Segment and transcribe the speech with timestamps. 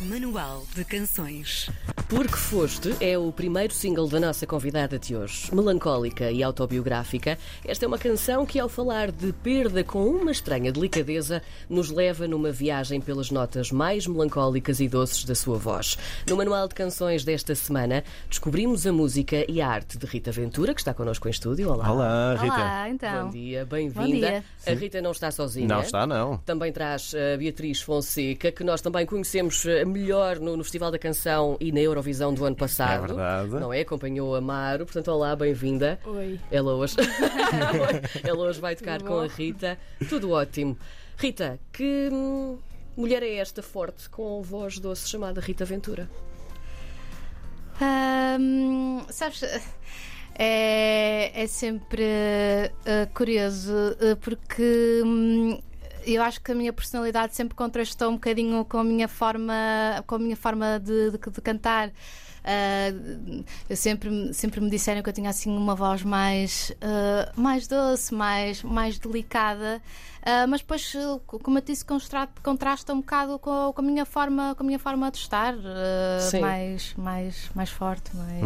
[0.00, 1.70] Manual de Canções.
[2.08, 5.52] Porque Foste é o primeiro single da nossa convidada de hoje.
[5.52, 10.70] Melancólica e autobiográfica, esta é uma canção que, ao falar de perda com uma estranha
[10.70, 15.98] delicadeza, nos leva numa viagem pelas notas mais melancólicas e doces da sua voz.
[16.28, 20.74] No Manual de Canções desta semana, descobrimos a música e a arte de Rita Ventura,
[20.74, 21.72] que está connosco em estúdio.
[21.72, 21.90] Olá.
[21.90, 22.54] Olá, Rita.
[22.54, 23.24] Olá, então.
[23.24, 24.44] Bom dia, bem-vinda.
[24.64, 25.66] A Rita não está sozinha.
[25.66, 26.38] Não está, não.
[26.38, 30.98] Também traz a Beatriz Fonseca, que nós também conhecemos eh, melhor no, no Festival da
[31.00, 33.04] Canção e na Eurovisão do ano passado.
[33.04, 33.50] É verdade.
[33.52, 33.80] Não é?
[33.80, 35.98] Acompanhou a Amaro, portanto, olá, bem-vinda.
[36.04, 36.38] Oi.
[36.50, 36.96] Ela hoje,
[38.22, 39.78] ela hoje vai tocar com a Rita.
[40.06, 40.76] Tudo ótimo.
[41.16, 42.58] Rita, que hum,
[42.94, 46.06] mulher é esta forte com voz doce chamada Rita Ventura?
[47.80, 49.42] Ahm, sabes,
[50.38, 52.04] é, é sempre
[52.84, 55.58] ah, curioso ah, porque hum,
[56.06, 59.52] eu acho que a minha personalidade sempre contrastou um bocadinho com a minha forma,
[60.06, 61.90] com a minha forma de, de- de cantar.
[62.48, 62.92] Ah,
[63.68, 68.14] eu sempre, sempre me disseram que eu tinha assim uma voz mais, ah, mais doce,
[68.14, 69.82] mais, mais delicada.
[70.28, 70.92] Ah, mas depois,
[71.26, 74.78] como eu disse, contrasta um bocado com a, com a minha forma, com a minha
[74.78, 75.54] forma de estar,
[76.40, 78.44] mais, mais, mais forte, mais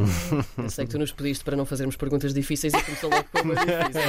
[0.58, 3.38] Eu sei que tu nos pediste para não fazermos perguntas difíceis e começou logo com
[3.40, 4.00] uma difícil.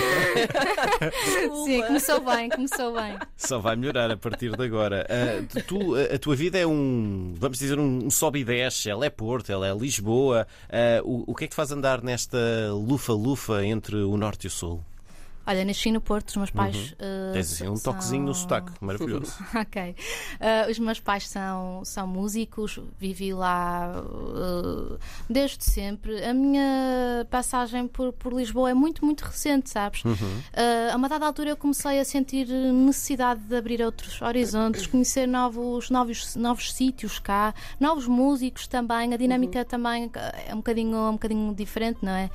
[1.65, 3.17] Sim, começou bem, começou bem.
[3.43, 5.05] Só vai melhorar a partir de agora.
[5.09, 8.89] Ah, tu- a, tua vida é um, vamos dizer, um, um sobe e desce.
[8.89, 10.47] Ela é Porto, ela é Lisboa.
[10.69, 12.37] Ah, o, o que é que te faz andar nesta
[12.71, 14.83] lufa-lufa entre o norte e o sul?
[15.45, 16.91] Olha, nasci no Porto, os meus pais.
[16.93, 19.33] uh, Tens assim um são- toquezinho no sotaque, maravilhoso.
[19.59, 19.95] ok.
[20.35, 26.23] Uh, os meus pais são, são músicos, vivi lá uh, desde sempre.
[26.23, 30.05] A minha passagem por, por Lisboa é muito, muito recente, sabes?
[30.05, 30.13] Uhum.
[30.13, 35.27] Uh, a uma dada altura eu comecei a sentir necessidade de abrir outros horizontes, conhecer
[35.27, 39.13] novos, novos, novos sítios cá, novos músicos também.
[39.13, 40.09] A dinâmica também
[40.47, 42.29] é um bocadinho, um bocadinho diferente, não é?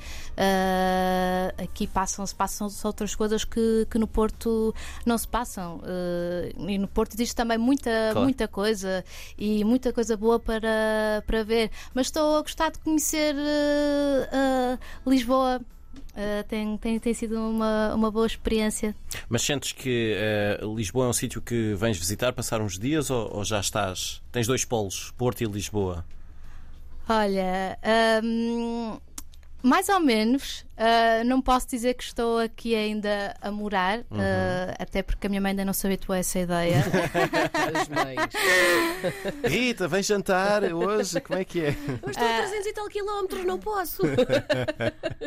[1.57, 4.73] Aqui passam-se passam outras coisas que, que no Porto
[5.05, 5.77] não se passam.
[5.77, 8.21] Uh, e no Porto existe também muita, Claro.
[8.23, 9.05] muita coisa
[9.37, 11.69] e muita coisa boa para, para ver.
[11.93, 14.75] Mas estou a gostar de conhecer uh,
[15.05, 15.61] uh, Lisboa.
[16.13, 18.95] Uh, tem, tem, tem sido uma, uma boa experiência.
[19.29, 20.15] Mas sentes que
[20.59, 24.19] ah, Lisboa é um sítio que vens visitar, passar uns dias ou, ou já estás?
[24.31, 26.03] Tens dois polos, Porto e Lisboa.
[27.07, 27.77] Olha,
[28.23, 28.97] hum,
[29.61, 30.65] mais ou menos.
[30.77, 34.03] Uh, não posso dizer que estou aqui ainda a morar, uh,
[34.79, 36.77] até porque a minha mãe ainda não se habituou a essa ideia.
[37.81, 39.51] As mães.
[39.51, 41.69] Rita, vem jantar hoje, como é que é?
[42.01, 44.01] Eu estou a 300 e tal quilómetros, não posso.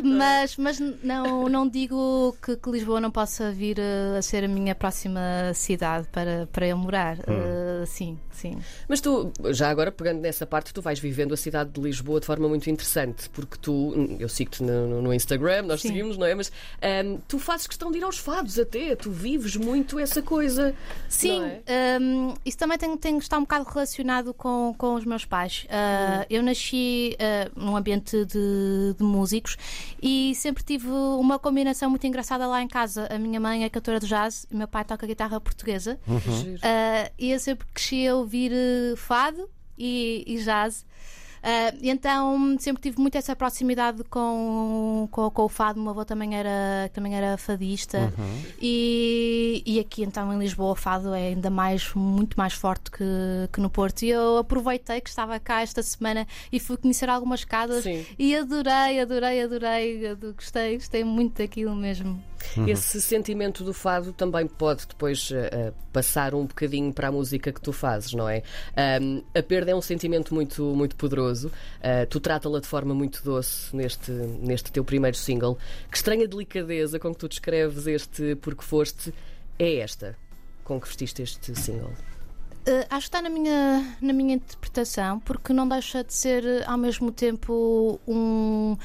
[0.03, 3.79] mas mas não, não digo que, que Lisboa não possa vir
[4.17, 5.21] a ser a minha próxima
[5.55, 7.19] cidade para, para eu morar.
[7.19, 8.59] Uh, sim, sim.
[8.89, 12.27] Mas tu, já agora pegando nessa parte, tu vais vivendo a cidade de Lisboa de
[12.27, 15.89] forma muito interessante, porque tu, eu sigo-te no, no- no Instagram, nós Sim.
[15.89, 16.35] seguimos, não é?
[16.35, 16.53] Mas
[16.83, 20.75] ahm, tu fazes questão de ir aos fados até, tu vives muito essa coisa.
[21.09, 21.99] Sim, é?
[22.01, 25.67] hum, isso também tem, tem que estar um bocado relacionado com, com os meus pais.
[25.67, 29.57] Uh, Eu nasci uh, num ambiente de, de músicos
[30.03, 33.09] e sempre tive uma combinação muito engraçada lá em casa.
[33.11, 35.99] A minha mãe é cantora de jazz, o meu pai toca guitarra portuguesa.
[36.07, 36.57] Giro.
[36.57, 38.53] Uh, e eu sempre cresci a ouvir
[38.97, 40.85] fado e, e jazz.
[41.41, 45.81] Uh, então sempre tive muito essa proximidade com, com, com o fado.
[45.81, 48.13] O meu avô também era, também era fadista.
[48.61, 53.05] E, e aqui então em Lisboa o fado é ainda mais, muito mais forte que,
[53.53, 54.03] que no Porto.
[54.03, 58.05] E eu aproveitei que estava cá esta semana e fui conhecer algumas casas Sim.
[58.19, 60.15] e adorei, adorei, adorei.
[60.37, 62.23] Gostei, gostei muito daquilo mesmo.
[62.67, 67.61] Esse sentimento do fado também pode depois ah, passar um bocadinho para a música que
[67.61, 68.43] tu fazes, não é?
[68.77, 71.51] Ahm, a perda é um sentimento muito, muito poderoso.
[71.83, 75.59] Ah, tu trata-la de forma muito doce neste, neste teu primeiro single.
[75.91, 79.13] Que estranha delicadeza com que tu descreves este Porque Foste
[79.59, 80.17] é esta
[80.65, 81.91] com que vestiste este single.
[82.69, 86.63] Uh, acho que está na minha, na minha interpretação, porque não deixa de ser uh,
[86.67, 88.77] ao mesmo tempo um,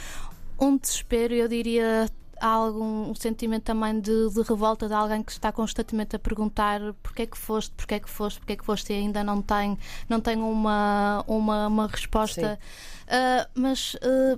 [0.59, 2.09] um desespero, eu diria
[2.39, 7.23] algo, um sentimento também de, de revolta de alguém que está constantemente a perguntar porquê
[7.23, 9.77] é que foste, porquê é que foste, porquê é que foste e ainda não tem,
[10.09, 12.59] não tem uma, uma, uma resposta.
[13.05, 14.35] Uh, mas uh,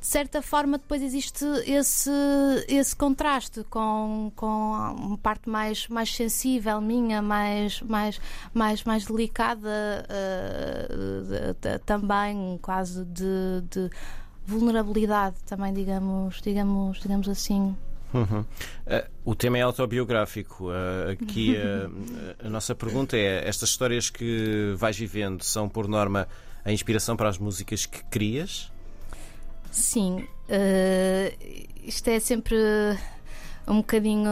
[0.00, 2.10] de certa forma depois existe esse,
[2.68, 8.20] esse contraste com, com uma parte mais, mais sensível minha, mais, mais,
[8.52, 13.90] mais, mais delicada uh, também, quase de, de
[14.48, 17.76] vulnerabilidade também, digamos, digamos, digamos assim.
[18.14, 18.40] Uhum.
[18.40, 18.46] Uh,
[19.26, 20.70] o tema é autobiográfico.
[20.70, 26.26] Uh, aqui uh, a nossa pergunta é: estas histórias que vais vivendo são, por norma,
[26.64, 28.72] a inspiração para as músicas que crias?
[29.70, 30.26] Sim.
[31.84, 32.56] isto é sempre
[33.66, 34.30] um bocadinho.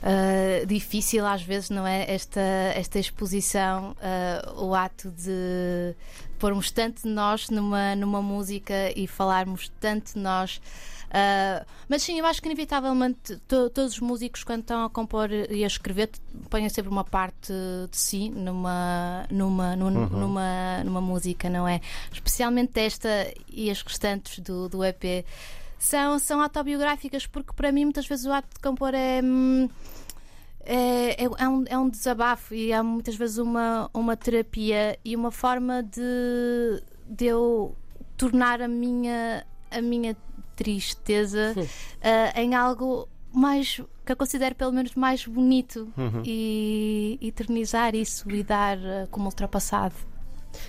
[0.00, 2.10] Uh, difícil às vezes, não é?
[2.10, 2.40] Esta,
[2.74, 5.94] esta exposição, uh, o ato de
[6.38, 10.60] pormos tanto de nós numa, numa música e falarmos tanto de nós.
[11.10, 15.30] Uh, mas sim, eu acho que inevitavelmente to, todos os músicos, quando estão a compor
[15.30, 16.08] e a escrever,
[16.48, 17.52] põem sempre uma parte
[17.90, 20.08] de si numa, numa, numa, uhum.
[20.08, 21.80] numa, numa música, não é?
[22.10, 23.08] Especialmente esta
[23.52, 25.26] e as restantes do, do EP
[25.80, 29.20] são, são autobiográficas, porque para mim muitas vezes o ato de compor é.
[29.24, 29.68] Hum,
[30.62, 35.16] é, é, é, um, é um desabafo e é muitas vezes uma, uma terapia e
[35.16, 37.74] uma forma de, de eu
[38.14, 40.14] tornar a minha, a minha
[40.54, 46.22] tristeza uh, em algo mais que eu considero pelo menos mais bonito uhum.
[46.26, 49.94] e eternizar isso e dar uh, como ultrapassado.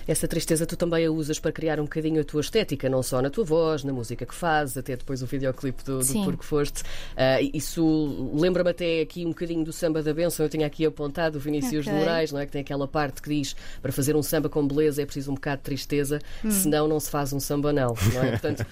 [0.06, 3.20] Essa tristeza tu também a usas para criar um bocadinho a tua estética, não só
[3.22, 6.82] na tua voz, na música que fazes, até depois o videoclipe do, do Porque Foste.
[6.82, 10.44] Uh, isso lembra-me até aqui um bocadinho do samba da benção.
[10.44, 11.92] Eu tinha aqui apontado o Vinícius okay.
[11.92, 12.46] de Moraes, não é?
[12.46, 15.34] Que tem aquela parte que diz para fazer um samba com beleza é preciso um
[15.34, 16.50] bocado de tristeza, hum.
[16.50, 17.94] senão não se faz um samba, não.
[18.14, 18.30] não é?
[18.38, 18.66] Portanto,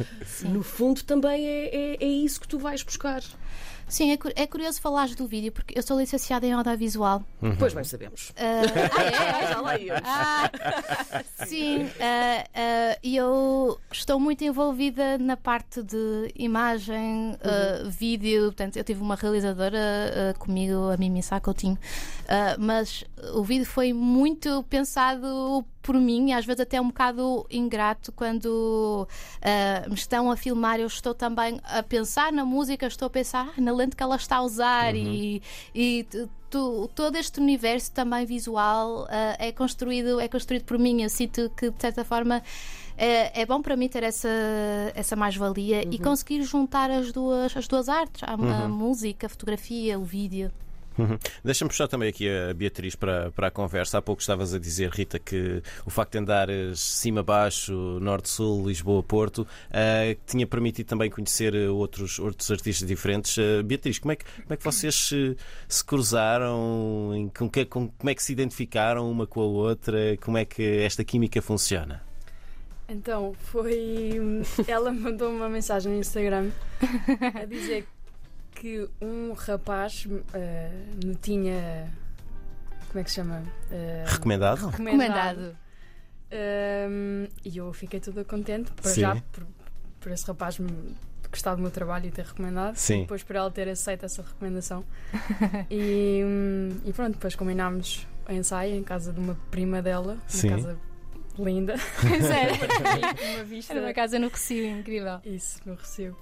[0.44, 3.22] no fundo também é, é, é isso que tu vais buscar.
[3.90, 7.22] Sim, é, é curioso falares do vídeo, porque eu sou licenciada em audiovisual.
[7.42, 7.56] Uhum.
[7.56, 8.30] Pois bem sabemos.
[8.30, 9.46] Uh, ah, é?
[9.50, 9.72] Já lá
[10.04, 10.50] ah,
[11.44, 17.36] Sim, uh, e eu estou muito envolvida na parte de imagem,
[17.84, 17.90] uhum.
[17.90, 18.44] vídeo.
[18.44, 21.78] Portanto, eu tive uma realizadora comigo, a Mimi Coutinho,
[22.58, 23.04] mas
[23.34, 29.88] o vídeo foi muito pensado por mim às vezes até um bocado ingrato quando uh,
[29.88, 30.78] me estão a filmar.
[30.78, 34.14] Eu estou também a pensar na música, estou a pensar ah, na lente que ela
[34.14, 35.00] está a usar uhum.
[35.00, 35.42] e,
[35.74, 36.06] e
[36.48, 41.02] tu, todo este universo também visual uh, é construído é construído por mim.
[41.02, 42.40] Eu sinto que de certa forma
[42.96, 44.28] é, é bom para mim ter essa,
[44.94, 45.92] essa mais-valia uhum.
[45.92, 48.64] e conseguir juntar as duas, as duas artes, a, uhum.
[48.64, 50.52] a música, a fotografia, o vídeo.
[51.00, 51.18] Uhum.
[51.44, 53.98] Deixa-me puxar também aqui a Beatriz para, para a conversa.
[53.98, 60.20] Há pouco estavas a dizer, Rita, que o facto de andares cima-baixo, norte-sul, Lisboa-Porto, uh,
[60.26, 63.36] tinha permitido também conhecer outros, outros artistas diferentes.
[63.36, 65.36] Uh, Beatriz, como é que, como é que vocês se,
[65.68, 67.12] se cruzaram?
[67.14, 70.16] Em, com que, com, como é que se identificaram uma com a outra?
[70.18, 72.02] Como é que esta química funciona?
[72.88, 74.18] Então, foi.
[74.66, 76.50] Ela mandou uma mensagem no Instagram
[77.40, 77.99] a dizer que
[79.00, 81.90] um rapaz uh, me tinha.
[82.88, 83.42] Como é que se chama?
[83.70, 84.68] Uh, recomendado?
[84.68, 85.56] Recomendado.
[86.32, 89.00] Uh, e eu fiquei toda contente, para Sim.
[89.00, 89.46] já, por,
[90.00, 90.94] por esse rapaz me
[91.30, 92.76] gostar do meu trabalho e ter recomendado.
[92.76, 93.02] Sim.
[93.02, 94.84] Depois por ela ter aceito essa recomendação.
[95.70, 100.56] e, um, e pronto, depois combinámos o ensaio em casa de uma prima dela, uma
[100.56, 100.78] casa
[101.38, 101.74] linda.
[102.00, 102.52] Pois era.
[103.34, 103.72] uma vista.
[103.72, 105.20] Era uma casa no Recio, incrível.
[105.24, 106.16] Isso, no Recio.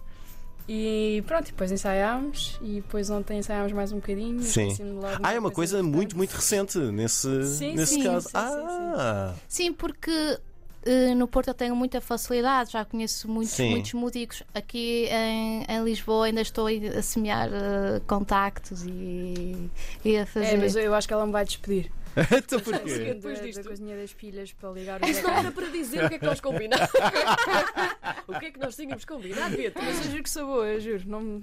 [0.69, 4.43] E pronto, depois ensaiámos e depois ontem ensaiámos mais um bocadinho.
[4.43, 4.77] Sim.
[5.23, 8.29] Ah, é uma coisa, coisa muito, muito recente nesse, sim, nesse sim, caso.
[8.29, 9.35] Sim, ah.
[9.49, 14.43] sim, porque uh, no Porto eu tenho muita facilidade, já conheço muitos, muitos músicos.
[14.55, 19.71] Aqui em, em, Lisboa ainda estou a semear uh, contactos e,
[20.05, 20.55] e a fazer.
[20.55, 21.91] É, mas eu acho que ela me vai despedir.
[22.37, 23.15] então porquê?
[23.15, 23.63] Depois disto.
[23.63, 26.19] Da coisinha das pilhas para ligar o Isso não era para dizer o que é
[26.19, 26.89] que nós combinámos.
[28.27, 29.85] o que é que nós tínhamos combinado, Beatriz?
[29.85, 31.03] Mas eu juro que sou boa, eu juro.
[31.07, 31.41] Não me,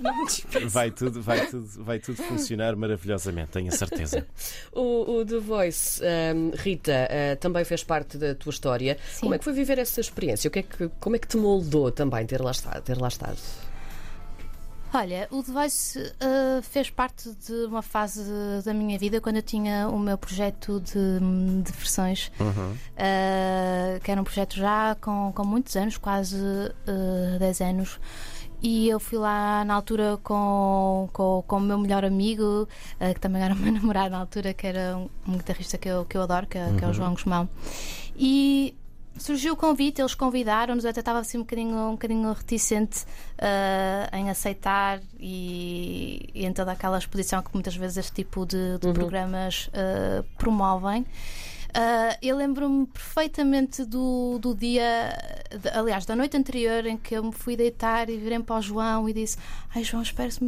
[0.00, 4.26] não me vai tudo, vai, tudo, vai tudo funcionar maravilhosamente, tenho a certeza.
[4.72, 8.98] O, o The Voice, um, Rita, uh, também fez parte da tua história.
[9.12, 9.20] Sim.
[9.20, 10.48] Como é que foi viver essa experiência?
[10.48, 12.82] O que é que, como é que te moldou também ter lá estado?
[12.82, 13.38] Ter lá estado?
[14.94, 18.22] Olha, o Device uh, fez parte de uma fase
[18.62, 22.72] da minha vida quando eu tinha o meu projeto de, de versões, uhum.
[22.72, 27.98] uh, que era um projeto já com, com muitos anos, quase uh, 10 anos.
[28.62, 32.68] E eu fui lá na altura com, com, com o meu melhor amigo,
[33.00, 35.88] uh, que também era o meu namorado na altura, que era um, um guitarrista que
[35.88, 36.76] eu, que eu adoro, que, uhum.
[36.76, 36.94] que é o uhum.
[36.94, 37.48] João Guzmão.
[38.14, 38.74] E
[39.18, 44.16] surgiu o convite, eles convidaram-nos, eu até estava assim um bocadinho, um bocadinho reticente uh,
[44.16, 48.86] em aceitar e, e, em toda aquela exposição que muitas vezes este tipo de, de
[48.86, 48.92] uhum.
[48.92, 51.06] programas uh, promovem.
[51.72, 55.16] Uh, eu lembro-me perfeitamente do, do dia,
[55.50, 58.60] de, aliás, da noite anterior em que eu me fui deitar e virei para o
[58.60, 59.38] João e disse:
[59.74, 60.40] Ai, João, espero-se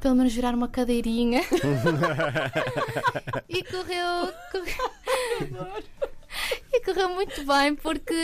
[0.00, 1.42] pelo menos virar uma cadeirinha.
[3.48, 4.32] e correu.
[4.50, 5.84] correu
[6.72, 8.14] e correu muito bem porque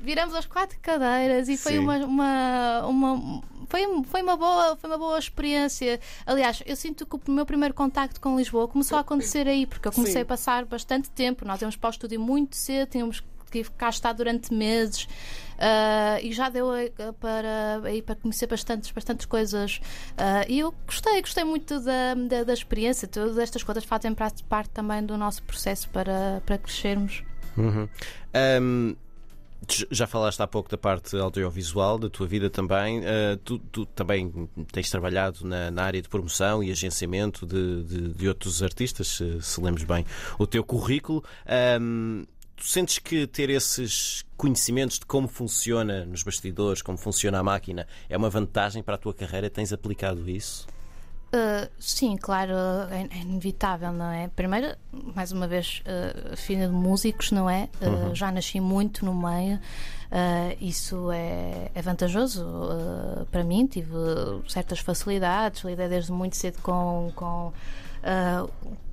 [0.00, 4.98] viramos as quatro cadeiras e foi uma, uma, uma, foi, foi, uma boa, foi uma
[4.98, 6.00] boa experiência.
[6.26, 9.88] Aliás, eu sinto que o meu primeiro contacto com Lisboa começou a acontecer aí, porque
[9.88, 10.22] eu comecei Sim.
[10.22, 11.44] a passar bastante tempo.
[11.44, 16.32] Nós íamos para o estúdio muito cedo, tínhamos que cá estar durante meses uh, e
[16.32, 16.68] já deu
[17.20, 19.80] para, aí, para conhecer bastantes, bastantes coisas.
[20.12, 23.08] Uh, e eu gostei, gostei muito da, da, da, experiência.
[23.08, 27.22] Todas estas coisas fazem parte também do nosso processo para, para crescermos.
[27.60, 27.88] Uhum.
[28.34, 28.96] Um...
[29.90, 33.00] Já falaste há pouco da parte audiovisual da tua vida também.
[33.00, 38.08] Uh, tu, tu, também tens trabalhado na, na, área de promoção e agenciamento de, de,
[38.14, 40.06] de outros artistas, se, se lemos bem
[40.38, 41.24] o teu currículo.
[41.80, 42.24] Um,
[42.56, 47.86] tu sentes que ter esses conhecimentos de como funciona nos bastidores, como funciona a máquina,
[48.08, 49.50] é uma vantagem para a tua carreira?
[49.50, 50.66] Tens aplicado isso?
[51.28, 52.54] Uh, sim, claro,
[52.90, 54.28] é, é, inevitável, não é?
[54.28, 54.74] Primeiro,
[55.14, 57.68] mais uma vez, uh, filha de músicos, não é?
[57.82, 58.14] Uh, uhum.
[58.14, 59.60] Já nasci muito no meio,
[60.58, 62.46] isso é, é vantajoso
[63.30, 63.66] para mim.
[63.66, 63.92] Tive
[64.48, 67.12] certas facilidades, lidei desde muito cedo com.
[67.14, 67.52] com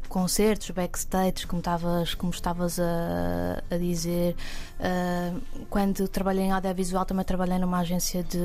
[0.08, 4.36] concertos, backstage, como estavas, como estavas a, a dizer.
[4.80, 8.40] Uh, quando trabalhei em audiovisual, também trabalhei numa agência de,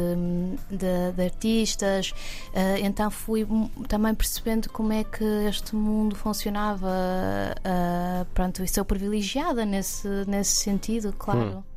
[0.70, 2.12] de, de artistas,
[2.50, 3.46] uh, então fui
[3.88, 6.88] também percebendo como é que este mundo funcionava.
[6.88, 11.58] Uh, pronto, e sou privilegiada nesse, nesse sentido, claro.
[11.58, 11.69] Hum.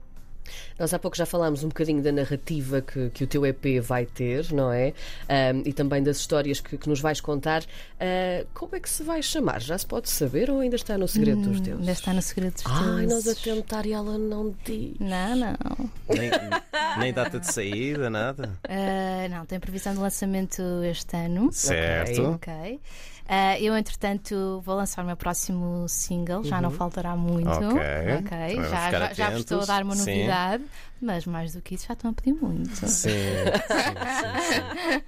[0.78, 4.06] Nós há pouco já falámos um bocadinho da narrativa que, que o teu EP vai
[4.06, 4.94] ter, não é?
[5.54, 7.64] Um, e também das histórias que, que nos vais contar.
[7.64, 9.62] Uh, como é que se vai chamar?
[9.62, 11.80] Já se pode saber ou ainda está no segredo hum, dos deuses?
[11.82, 12.98] Ainda está no segredo dos deuses.
[12.98, 14.96] Ai, nós a tentar e ela não diz.
[15.00, 15.90] Não, não.
[16.10, 16.32] Nem,
[17.00, 18.58] nem data de saída, nada?
[18.66, 21.52] Uh, não, tem previsão de lançamento este ano.
[21.52, 22.22] Certo.
[22.24, 22.54] Ok.
[22.54, 22.80] okay.
[23.24, 26.44] Uh, eu, entretanto, vou lançar o meu próximo single, uhum.
[26.44, 26.76] já não uhum.
[26.76, 27.50] faltará muito.
[27.50, 27.70] Ok.
[27.70, 28.56] okay.
[28.70, 30.70] Já, já, já, vos estou a dar uma novidade, sim.
[31.02, 32.76] mas mais do que isso já estão a pedir muito.
[32.76, 33.10] Sim, sim,
[34.50, 35.02] sim,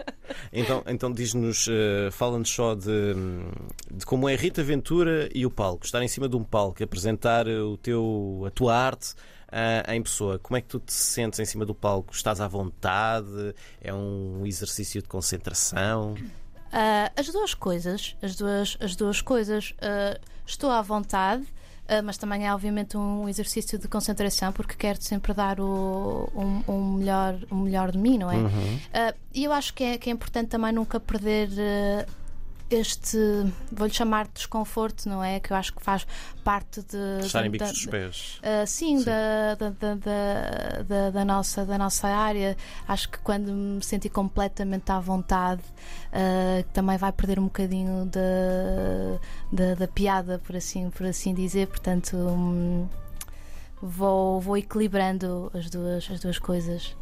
[0.54, 3.16] Então, então diz-nos, uh, fala-nos só de,
[3.92, 7.48] de como é Rita Ventura e o palco, estar em cima de um palco, apresentar
[7.48, 9.14] o teu, a tua arte.
[9.46, 10.38] Uh, em pessoa.
[10.40, 12.14] Como é que tu te sentes em cima do palco?
[12.14, 13.56] Estás à vontade?
[13.80, 16.16] É um exercício de concentração?
[16.74, 22.18] Uh, as duas coisas, as duas, as duas coisas, uh, estou à vontade, uh, mas
[22.18, 27.38] também é obviamente um exercício de concentração porque quero sempre dar o, um, um melhor,
[27.50, 28.38] o melhor de mim, não é?
[28.38, 28.80] Uhum.
[29.34, 31.50] E eu acho que é, que é importante também nunca perder
[32.70, 33.18] este,
[33.72, 35.40] vou-lhe chamar de desconforto, não é?
[35.40, 36.06] Que eu acho que faz
[36.44, 37.26] parte de.
[37.26, 38.40] Estar em bicos dos pés.
[38.40, 39.06] Uh, sim, sim.
[39.06, 42.58] Da, da, da, da, da, nossa, da nossa área.
[42.88, 49.20] Acho que quando me senti completamente à vontade, uh, também vai perder um bocadinho da,
[49.52, 51.68] da, da, piada, por assim, por assim dizer.
[51.68, 52.16] Portanto.
[52.16, 52.88] Um,
[53.82, 56.96] vou, vou equilibrando as duas, as duas coisas.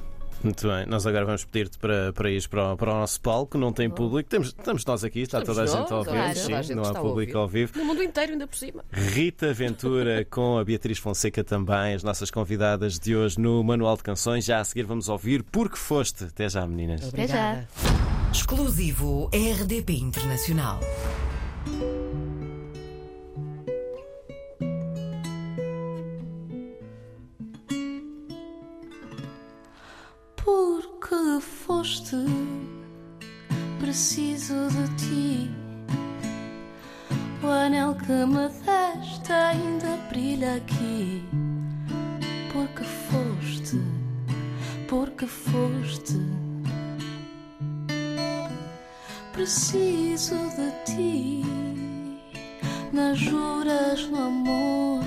[0.44, 3.58] Muito bem, nós agora vamos pedir-te para, para ir para o, para o nosso palco,
[3.58, 4.30] não tem público.
[4.30, 6.84] Temos, estamos nós aqui, está estamos toda a gente a ouvir, claro, sim, gente não
[6.84, 7.72] há público ao vivo.
[7.78, 8.84] No mundo inteiro, ainda por cima.
[8.92, 14.04] Rita Ventura com a Beatriz Fonseca também, as nossas convidadas de hoje no Manual de
[14.04, 14.44] Canções.
[14.44, 16.26] Já a seguir vamos ouvir Porque Foste.
[16.26, 17.08] Até já, meninas.
[17.08, 17.68] Obrigada.
[17.82, 18.32] Até já.
[18.32, 20.80] Exclusivo RDP Internacional.
[31.84, 32.16] Foste
[33.78, 35.52] preciso de ti.
[37.44, 41.22] O anel que me deste ainda brilha aqui.
[42.54, 43.82] Porque foste,
[44.88, 46.22] porque foste
[49.34, 51.42] preciso de ti.
[52.94, 55.04] Nas juras no amor,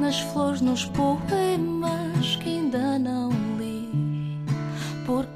[0.00, 3.25] nas flores, nos poemas que ainda não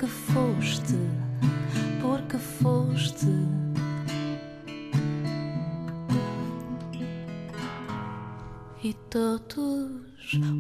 [0.01, 0.97] porque foste,
[2.01, 3.27] porque foste.
[8.83, 9.91] E todos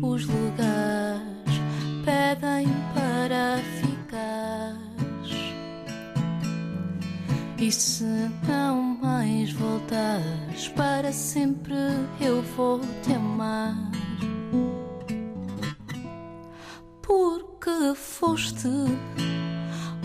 [0.03, 1.55] os lugares
[2.05, 4.77] pedem para ficar.
[7.57, 8.05] E se
[8.47, 11.75] não mais voltares, para sempre
[12.21, 13.90] eu vou te amar.
[18.31, 18.69] Foste.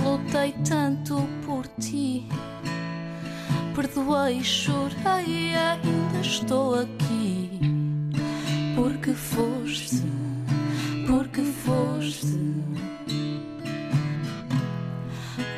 [0.04, 2.28] Lutei tanto por ti.
[3.76, 7.52] Perdoei, chorei, ainda estou aqui.
[8.76, 10.04] Porque foste,
[11.08, 12.40] porque foste.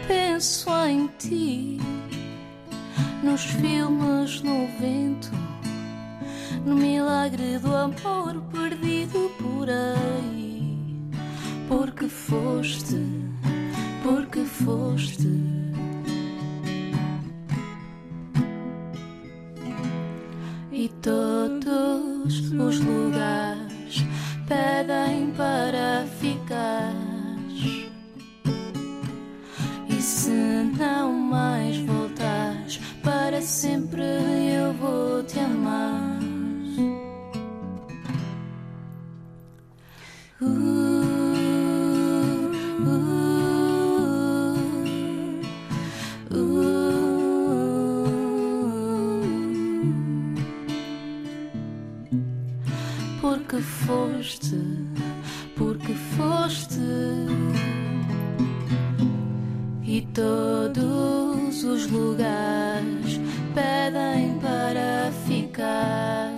[0.08, 1.80] Penso em ti,
[3.24, 5.32] nos filmes, no vento,
[6.66, 10.07] no milagre do amor perdido por aí
[11.98, 12.96] porque foste,
[14.04, 15.28] porque foste.
[20.72, 24.06] E todos os lugares.
[53.38, 54.58] porque foste,
[55.56, 56.80] porque foste.
[59.84, 63.20] E todos os lugares
[63.54, 66.37] pedem para ficar.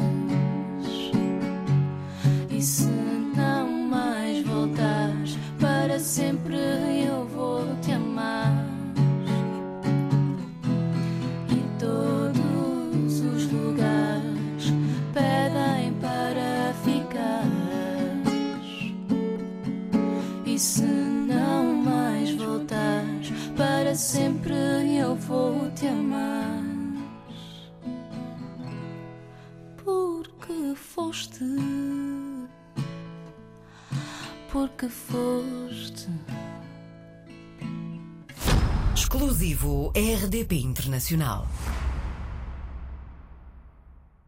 [39.50, 41.46] exclusivo RDP Internacional.